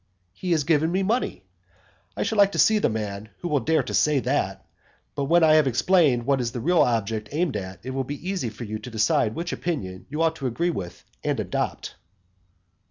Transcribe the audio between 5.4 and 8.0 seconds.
I have explained what is the real object aimed at, it